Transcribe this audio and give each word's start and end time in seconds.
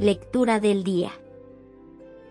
Lectura 0.00 0.58
del 0.58 0.82
día. 0.82 1.12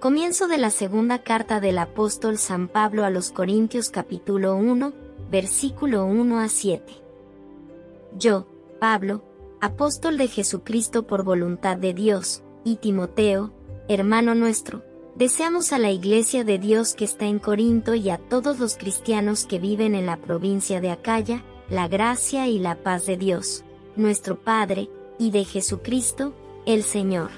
Comienzo 0.01 0.49
de 0.49 0.57
la 0.57 0.69
segunda 0.69 1.19
carta 1.19 1.61
del 1.61 1.77
apóstol 1.77 2.37
San 2.37 2.67
Pablo 2.67 3.05
a 3.05 3.09
los 3.09 3.31
Corintios 3.31 3.89
capítulo 3.89 4.57
1, 4.57 4.91
versículo 5.31 6.05
1 6.05 6.39
a 6.41 6.49
7. 6.49 6.83
Yo, 8.19 8.47
Pablo, 8.81 9.23
apóstol 9.61 10.17
de 10.17 10.27
Jesucristo 10.27 11.07
por 11.07 11.23
voluntad 11.23 11.77
de 11.77 11.93
Dios, 11.93 12.43
y 12.65 12.75
Timoteo, 12.75 13.53
hermano 13.87 14.35
nuestro, 14.35 14.83
deseamos 15.15 15.71
a 15.71 15.79
la 15.79 15.91
iglesia 15.91 16.43
de 16.43 16.59
Dios 16.59 16.93
que 16.93 17.05
está 17.05 17.27
en 17.27 17.39
Corinto 17.39 17.95
y 17.95 18.09
a 18.09 18.17
todos 18.17 18.59
los 18.59 18.75
cristianos 18.75 19.45
que 19.45 19.59
viven 19.59 19.95
en 19.95 20.05
la 20.05 20.17
provincia 20.17 20.81
de 20.81 20.91
Acaya, 20.91 21.45
la 21.69 21.87
gracia 21.87 22.45
y 22.49 22.59
la 22.59 22.83
paz 22.83 23.05
de 23.05 23.15
Dios, 23.15 23.63
nuestro 23.95 24.37
Padre, 24.37 24.89
y 25.17 25.31
de 25.31 25.45
Jesucristo, 25.45 26.33
el 26.65 26.83
Señor. 26.83 27.29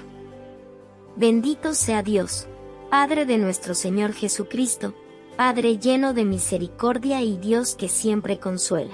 Bendito 1.16 1.72
sea 1.72 2.02
Dios, 2.02 2.46
Padre 2.90 3.24
de 3.24 3.38
nuestro 3.38 3.74
Señor 3.74 4.12
Jesucristo, 4.12 4.92
Padre 5.34 5.78
lleno 5.78 6.12
de 6.12 6.26
misericordia 6.26 7.22
y 7.22 7.38
Dios 7.38 7.74
que 7.74 7.88
siempre 7.88 8.38
consuela. 8.38 8.92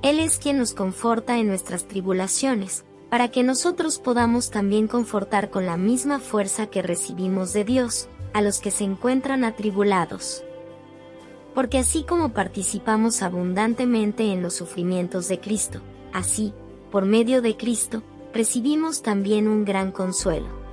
Él 0.00 0.18
es 0.18 0.38
quien 0.38 0.56
nos 0.56 0.72
conforta 0.72 1.38
en 1.38 1.46
nuestras 1.46 1.86
tribulaciones, 1.88 2.86
para 3.10 3.30
que 3.30 3.42
nosotros 3.42 3.98
podamos 3.98 4.50
también 4.50 4.88
confortar 4.88 5.50
con 5.50 5.66
la 5.66 5.76
misma 5.76 6.20
fuerza 6.20 6.68
que 6.68 6.80
recibimos 6.80 7.52
de 7.52 7.64
Dios, 7.64 8.08
a 8.32 8.40
los 8.40 8.60
que 8.60 8.70
se 8.70 8.84
encuentran 8.84 9.44
atribulados. 9.44 10.42
Porque 11.54 11.76
así 11.76 12.04
como 12.04 12.30
participamos 12.30 13.20
abundantemente 13.20 14.32
en 14.32 14.42
los 14.42 14.54
sufrimientos 14.54 15.28
de 15.28 15.38
Cristo, 15.38 15.82
así, 16.14 16.54
por 16.90 17.04
medio 17.04 17.42
de 17.42 17.58
Cristo, 17.58 18.02
recibimos 18.32 19.02
también 19.02 19.48
un 19.48 19.66
gran 19.66 19.92
consuelo. 19.92 20.63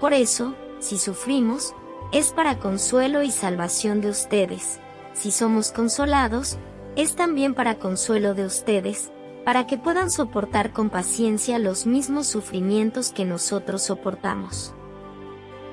Por 0.00 0.12
eso, 0.12 0.54
si 0.78 0.98
sufrimos, 0.98 1.74
es 2.12 2.32
para 2.32 2.58
consuelo 2.58 3.22
y 3.22 3.30
salvación 3.30 4.00
de 4.00 4.10
ustedes. 4.10 4.80
Si 5.12 5.30
somos 5.30 5.72
consolados, 5.72 6.58
es 6.96 7.16
también 7.16 7.54
para 7.54 7.78
consuelo 7.78 8.34
de 8.34 8.44
ustedes, 8.44 9.10
para 9.44 9.66
que 9.66 9.78
puedan 9.78 10.10
soportar 10.10 10.72
con 10.72 10.90
paciencia 10.90 11.58
los 11.58 11.86
mismos 11.86 12.26
sufrimientos 12.26 13.12
que 13.12 13.24
nosotros 13.24 13.82
soportamos. 13.82 14.74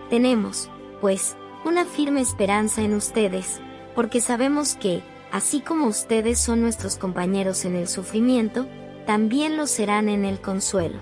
Tenemos, 0.09 0.69
pues, 1.01 1.35
una 1.65 1.85
firme 1.85 2.21
esperanza 2.21 2.81
en 2.81 2.93
ustedes, 2.93 3.61
porque 3.95 4.21
sabemos 4.21 4.75
que, 4.75 5.01
así 5.31 5.61
como 5.61 5.87
ustedes 5.87 6.39
son 6.39 6.61
nuestros 6.61 6.97
compañeros 6.97 7.65
en 7.65 7.75
el 7.75 7.87
sufrimiento, 7.87 8.67
también 9.05 9.57
lo 9.57 9.65
serán 9.65 10.09
en 10.09 10.25
el 10.25 10.39
consuelo. 10.39 10.99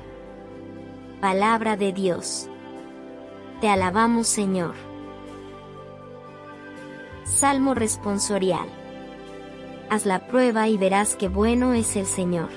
Palabra 1.20 1.78
de 1.78 1.94
Dios. 1.94 2.51
Te 3.62 3.70
alabamos 3.70 4.28
Señor. 4.28 4.74
Salmo 7.26 7.76
responsorial. 7.76 8.68
Haz 9.92 10.08
la 10.08 10.26
prueba 10.26 10.68
y 10.68 10.78
verás 10.78 11.16
qué 11.16 11.28
bueno 11.28 11.74
es 11.74 11.96
el 11.96 12.08
Señor. 12.08 12.50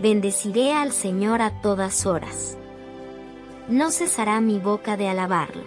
Bendeciré 0.00 0.72
al 0.72 0.90
Señor 0.90 1.42
a 1.42 1.60
todas 1.60 2.06
horas. 2.06 2.56
No 3.68 3.90
cesará 3.90 4.40
mi 4.40 4.58
boca 4.58 4.96
de 4.96 5.08
alabarlo. 5.08 5.64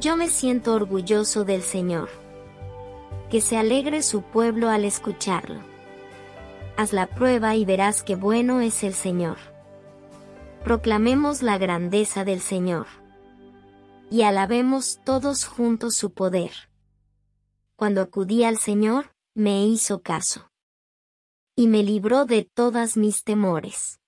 Yo 0.00 0.16
me 0.16 0.28
siento 0.28 0.72
orgulloso 0.72 1.44
del 1.44 1.60
Señor. 1.60 2.08
Que 3.28 3.42
se 3.42 3.58
alegre 3.58 4.02
su 4.02 4.22
pueblo 4.22 4.70
al 4.70 4.86
escucharlo. 4.86 5.60
Haz 6.78 6.94
la 6.94 7.08
prueba 7.08 7.56
y 7.56 7.66
verás 7.66 8.02
qué 8.02 8.16
bueno 8.16 8.62
es 8.62 8.82
el 8.84 8.94
Señor 8.94 9.36
proclamemos 10.66 11.42
la 11.42 11.58
grandeza 11.58 12.24
del 12.24 12.40
Señor. 12.40 12.88
Y 14.10 14.22
alabemos 14.22 14.98
todos 15.04 15.44
juntos 15.44 15.94
su 15.94 16.12
poder. 16.12 16.50
Cuando 17.76 18.00
acudí 18.00 18.42
al 18.42 18.58
Señor, 18.58 19.14
me 19.32 19.64
hizo 19.64 20.02
caso. 20.02 20.50
Y 21.54 21.68
me 21.68 21.84
libró 21.84 22.24
de 22.24 22.50
todas 22.52 22.96
mis 22.96 23.22
temores. 23.22 24.00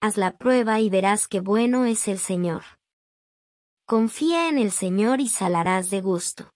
Haz 0.00 0.16
la 0.16 0.38
prueba 0.38 0.78
y 0.78 0.90
verás 0.90 1.26
qué 1.26 1.40
bueno 1.40 1.86
es 1.86 2.06
el 2.06 2.20
Señor. 2.20 2.62
Confía 3.84 4.48
en 4.48 4.58
el 4.58 4.70
Señor 4.70 5.20
y 5.20 5.28
salarás 5.28 5.90
de 5.90 6.00
gusto. 6.00 6.52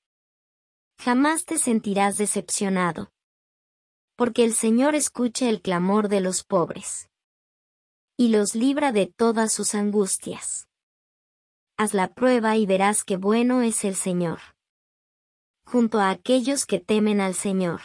Jamás 0.96 1.44
te 1.44 1.58
sentirás 1.58 2.18
decepcionado. 2.18 3.10
Porque 4.14 4.44
el 4.44 4.54
Señor 4.54 4.94
escucha 4.94 5.48
el 5.48 5.60
clamor 5.60 6.06
de 6.06 6.20
los 6.20 6.44
pobres 6.44 7.08
y 8.16 8.28
los 8.28 8.54
libra 8.54 8.92
de 8.92 9.06
todas 9.06 9.52
sus 9.52 9.74
angustias. 9.74 10.68
Haz 11.76 11.94
la 11.94 12.14
prueba 12.14 12.56
y 12.56 12.66
verás 12.66 13.04
qué 13.04 13.16
bueno 13.16 13.62
es 13.62 13.84
el 13.84 13.96
Señor. 13.96 14.38
Junto 15.64 16.00
a 16.00 16.10
aquellos 16.10 16.66
que 16.66 16.78
temen 16.78 17.20
al 17.20 17.34
Señor. 17.34 17.80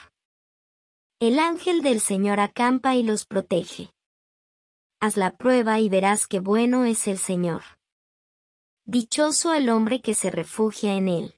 El 1.20 1.40
ángel 1.40 1.82
del 1.82 2.00
Señor 2.00 2.40
acampa 2.40 2.96
y 2.96 3.04
los 3.04 3.26
protege. 3.26 3.92
Haz 5.00 5.18
la 5.18 5.38
prueba 5.38 5.80
y 5.80 5.90
verás 5.90 6.28
qué 6.28 6.40
bueno 6.40 6.86
es 6.86 7.08
el 7.08 7.18
Señor. 7.18 7.64
Dichoso 8.86 9.54
el 9.54 9.70
hombre 9.70 10.02
que 10.02 10.14
se 10.14 10.32
refugia 10.32 10.94
en 10.94 11.08
él. 11.08 11.36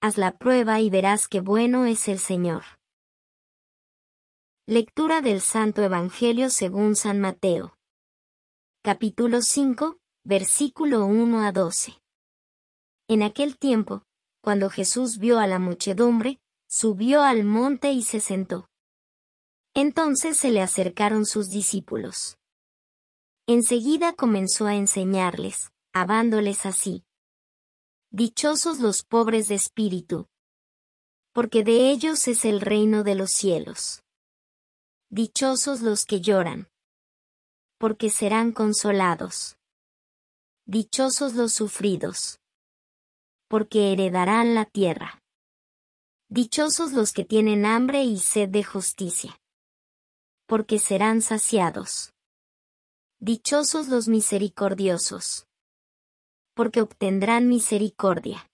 Haz 0.00 0.18
la 0.18 0.38
prueba 0.38 0.80
y 0.80 0.90
verás 0.90 1.28
qué 1.28 1.40
bueno 1.40 1.86
es 1.86 2.08
el 2.08 2.18
Señor. 2.18 2.62
Lectura 4.68 5.22
del 5.22 5.40
Santo 5.40 5.82
Evangelio 5.82 6.48
según 6.48 6.94
San 6.94 7.18
Mateo 7.18 7.76
capítulo 8.84 9.42
5, 9.42 9.98
versículo 10.22 11.04
1 11.04 11.44
a 11.44 11.50
12. 11.50 12.00
En 13.08 13.24
aquel 13.24 13.58
tiempo, 13.58 14.04
cuando 14.40 14.70
Jesús 14.70 15.18
vio 15.18 15.40
a 15.40 15.48
la 15.48 15.58
muchedumbre, 15.58 16.38
subió 16.68 17.24
al 17.24 17.42
monte 17.42 17.90
y 17.90 18.02
se 18.02 18.20
sentó. 18.20 18.68
Entonces 19.74 20.36
se 20.36 20.52
le 20.52 20.60
acercaron 20.60 21.26
sus 21.26 21.50
discípulos. 21.50 22.36
Enseguida 23.48 24.12
comenzó 24.12 24.66
a 24.66 24.76
enseñarles, 24.76 25.72
habándoles 25.92 26.66
así. 26.66 27.02
Dichosos 28.12 28.78
los 28.78 29.02
pobres 29.02 29.48
de 29.48 29.56
espíritu, 29.56 30.28
porque 31.32 31.64
de 31.64 31.90
ellos 31.90 32.28
es 32.28 32.44
el 32.44 32.60
reino 32.60 33.02
de 33.02 33.16
los 33.16 33.32
cielos. 33.32 34.04
Dichosos 35.14 35.82
los 35.82 36.06
que 36.06 36.22
lloran, 36.22 36.70
porque 37.76 38.08
serán 38.08 38.50
consolados. 38.50 39.58
Dichosos 40.64 41.34
los 41.34 41.52
sufridos, 41.52 42.40
porque 43.46 43.92
heredarán 43.92 44.54
la 44.54 44.64
tierra. 44.64 45.20
Dichosos 46.30 46.92
los 46.92 47.12
que 47.12 47.26
tienen 47.26 47.66
hambre 47.66 48.04
y 48.04 48.20
sed 48.20 48.48
de 48.48 48.64
justicia, 48.64 49.38
porque 50.46 50.78
serán 50.78 51.20
saciados. 51.20 52.14
Dichosos 53.20 53.88
los 53.88 54.08
misericordiosos, 54.08 55.46
porque 56.54 56.80
obtendrán 56.80 57.50
misericordia. 57.50 58.50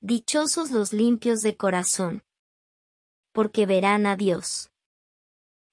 Dichosos 0.00 0.70
los 0.70 0.92
limpios 0.92 1.40
de 1.40 1.56
corazón, 1.56 2.22
porque 3.32 3.66
verán 3.66 4.06
a 4.06 4.14
Dios. 4.14 4.70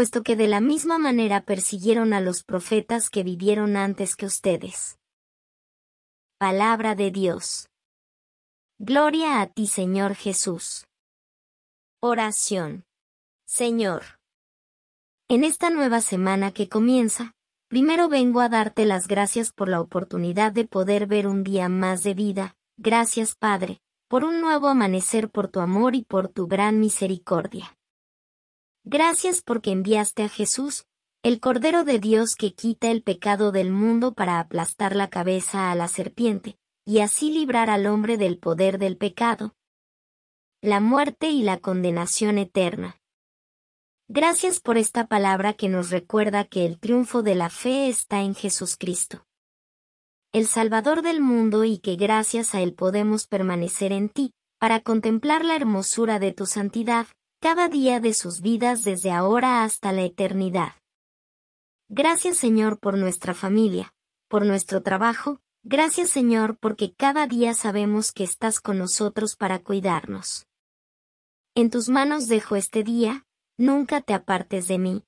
puesto 0.00 0.22
que 0.22 0.34
de 0.34 0.48
la 0.48 0.62
misma 0.62 0.98
manera 0.98 1.42
persiguieron 1.42 2.14
a 2.14 2.22
los 2.22 2.42
profetas 2.42 3.10
que 3.10 3.22
vivieron 3.22 3.76
antes 3.76 4.16
que 4.16 4.24
ustedes. 4.24 4.98
Palabra 6.38 6.94
de 6.94 7.10
Dios. 7.10 7.68
Gloria 8.78 9.42
a 9.42 9.46
ti, 9.48 9.66
Señor 9.66 10.14
Jesús. 10.14 10.86
Oración. 12.00 12.86
Señor. 13.44 14.18
En 15.28 15.44
esta 15.44 15.68
nueva 15.68 16.00
semana 16.00 16.50
que 16.50 16.70
comienza, 16.70 17.34
primero 17.68 18.08
vengo 18.08 18.40
a 18.40 18.48
darte 18.48 18.86
las 18.86 19.06
gracias 19.06 19.52
por 19.52 19.68
la 19.68 19.82
oportunidad 19.82 20.50
de 20.50 20.66
poder 20.66 21.08
ver 21.08 21.26
un 21.26 21.44
día 21.44 21.68
más 21.68 22.02
de 22.02 22.14
vida. 22.14 22.56
Gracias, 22.78 23.34
Padre, 23.34 23.82
por 24.08 24.24
un 24.24 24.40
nuevo 24.40 24.68
amanecer 24.68 25.28
por 25.28 25.48
tu 25.48 25.60
amor 25.60 25.94
y 25.94 26.04
por 26.04 26.28
tu 26.28 26.46
gran 26.46 26.80
misericordia. 26.80 27.76
Gracias 28.84 29.42
porque 29.42 29.72
enviaste 29.72 30.22
a 30.22 30.28
Jesús, 30.28 30.86
el 31.22 31.38
Cordero 31.38 31.84
de 31.84 31.98
Dios 31.98 32.34
que 32.34 32.54
quita 32.54 32.90
el 32.90 33.02
pecado 33.02 33.52
del 33.52 33.70
mundo 33.70 34.14
para 34.14 34.40
aplastar 34.40 34.96
la 34.96 35.10
cabeza 35.10 35.70
a 35.70 35.74
la 35.74 35.86
serpiente, 35.86 36.58
y 36.86 37.00
así 37.00 37.30
librar 37.30 37.68
al 37.68 37.86
hombre 37.86 38.16
del 38.16 38.38
poder 38.38 38.78
del 38.78 38.96
pecado, 38.96 39.54
la 40.62 40.80
muerte 40.80 41.30
y 41.30 41.42
la 41.42 41.58
condenación 41.58 42.38
eterna. 42.38 42.98
Gracias 44.08 44.60
por 44.60 44.76
esta 44.76 45.06
palabra 45.06 45.52
que 45.52 45.68
nos 45.68 45.90
recuerda 45.90 46.44
que 46.44 46.66
el 46.66 46.78
triunfo 46.78 47.22
de 47.22 47.34
la 47.34 47.48
fe 47.48 47.88
está 47.88 48.22
en 48.22 48.34
Jesucristo, 48.34 49.24
el 50.32 50.46
Salvador 50.46 51.02
del 51.02 51.20
mundo 51.20 51.64
y 51.64 51.78
que 51.78 51.96
gracias 51.96 52.54
a 52.54 52.60
Él 52.60 52.74
podemos 52.74 53.26
permanecer 53.26 53.92
en 53.92 54.08
ti, 54.08 54.32
para 54.58 54.80
contemplar 54.80 55.44
la 55.44 55.56
hermosura 55.56 56.18
de 56.18 56.32
tu 56.32 56.46
santidad, 56.46 57.06
cada 57.40 57.68
día 57.68 58.00
de 58.00 58.12
sus 58.12 58.42
vidas 58.42 58.84
desde 58.84 59.10
ahora 59.10 59.64
hasta 59.64 59.92
la 59.92 60.02
eternidad. 60.02 60.74
Gracias 61.88 62.36
Señor 62.36 62.78
por 62.78 62.98
nuestra 62.98 63.32
familia, 63.32 63.94
por 64.28 64.44
nuestro 64.44 64.82
trabajo, 64.82 65.40
gracias 65.62 66.10
Señor 66.10 66.58
porque 66.58 66.92
cada 66.92 67.26
día 67.26 67.54
sabemos 67.54 68.12
que 68.12 68.24
estás 68.24 68.60
con 68.60 68.76
nosotros 68.76 69.36
para 69.36 69.58
cuidarnos. 69.58 70.46
En 71.54 71.70
tus 71.70 71.88
manos 71.88 72.28
dejo 72.28 72.56
este 72.56 72.84
día, 72.84 73.24
nunca 73.56 74.02
te 74.02 74.12
apartes 74.12 74.68
de 74.68 74.78
mí. 74.78 75.04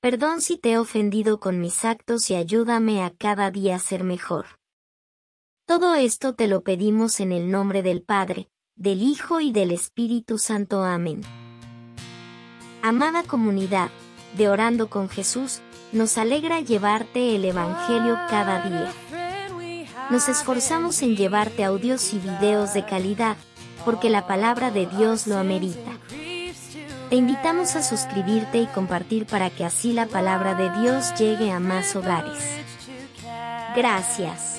Perdón 0.00 0.40
si 0.40 0.56
te 0.56 0.72
he 0.72 0.78
ofendido 0.78 1.40
con 1.40 1.60
mis 1.60 1.84
actos 1.84 2.30
y 2.30 2.36
ayúdame 2.36 3.04
a 3.04 3.10
cada 3.14 3.50
día 3.50 3.78
ser 3.78 4.02
mejor. 4.02 4.46
Todo 5.66 5.94
esto 5.94 6.34
te 6.34 6.48
lo 6.48 6.62
pedimos 6.62 7.20
en 7.20 7.32
el 7.32 7.50
nombre 7.50 7.82
del 7.82 8.02
Padre, 8.02 8.48
del 8.78 9.02
Hijo 9.02 9.40
y 9.40 9.50
del 9.50 9.72
Espíritu 9.72 10.38
Santo. 10.38 10.84
Amén. 10.84 11.22
Amada 12.80 13.24
comunidad, 13.24 13.90
de 14.36 14.48
Orando 14.48 14.88
con 14.88 15.08
Jesús, 15.08 15.60
nos 15.92 16.16
alegra 16.16 16.60
llevarte 16.60 17.34
el 17.34 17.44
Evangelio 17.44 18.16
cada 18.30 18.62
día. 18.62 18.92
Nos 20.10 20.28
esforzamos 20.28 21.02
en 21.02 21.16
llevarte 21.16 21.64
audios 21.64 22.14
y 22.14 22.18
videos 22.18 22.72
de 22.72 22.84
calidad, 22.84 23.36
porque 23.84 24.10
la 24.10 24.26
palabra 24.26 24.70
de 24.70 24.86
Dios 24.86 25.26
lo 25.26 25.38
amerita. 25.38 25.98
Te 27.10 27.16
invitamos 27.16 27.74
a 27.74 27.82
suscribirte 27.82 28.58
y 28.58 28.66
compartir 28.66 29.26
para 29.26 29.50
que 29.50 29.64
así 29.64 29.92
la 29.92 30.06
palabra 30.06 30.54
de 30.54 30.70
Dios 30.80 31.14
llegue 31.18 31.50
a 31.50 31.58
más 31.58 31.96
hogares. 31.96 32.38
Gracias. 33.74 34.58